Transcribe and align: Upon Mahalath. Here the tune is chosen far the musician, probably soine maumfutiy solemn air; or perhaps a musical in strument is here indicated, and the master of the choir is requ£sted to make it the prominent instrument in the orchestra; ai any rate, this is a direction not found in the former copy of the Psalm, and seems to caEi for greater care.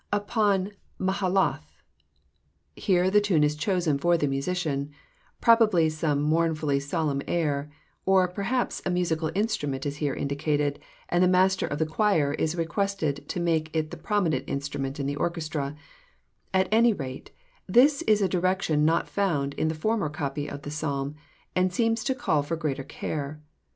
Upon 0.11 0.71
Mahalath. 0.99 1.83
Here 2.75 3.11
the 3.11 3.21
tune 3.21 3.43
is 3.43 3.55
chosen 3.55 3.99
far 3.99 4.17
the 4.17 4.25
musician, 4.27 4.89
probably 5.41 5.89
soine 5.89 6.27
maumfutiy 6.27 6.81
solemn 6.81 7.21
air; 7.27 7.71
or 8.03 8.27
perhaps 8.27 8.81
a 8.83 8.89
musical 8.89 9.27
in 9.27 9.45
strument 9.45 9.85
is 9.85 9.97
here 9.97 10.15
indicated, 10.15 10.79
and 11.09 11.23
the 11.23 11.27
master 11.27 11.67
of 11.67 11.77
the 11.77 11.85
choir 11.85 12.33
is 12.33 12.55
requ£sted 12.55 13.27
to 13.27 13.39
make 13.39 13.69
it 13.75 13.91
the 13.91 13.95
prominent 13.95 14.45
instrument 14.49 14.99
in 14.99 15.05
the 15.05 15.17
orchestra; 15.17 15.75
ai 16.51 16.63
any 16.71 16.93
rate, 16.93 17.29
this 17.67 18.01
is 18.07 18.23
a 18.23 18.27
direction 18.27 18.83
not 18.83 19.07
found 19.07 19.53
in 19.53 19.67
the 19.67 19.75
former 19.75 20.09
copy 20.09 20.49
of 20.49 20.63
the 20.63 20.71
Psalm, 20.71 21.13
and 21.55 21.71
seems 21.71 22.03
to 22.03 22.15
caEi 22.15 22.43
for 22.43 22.55
greater 22.57 22.83
care. 22.83 23.39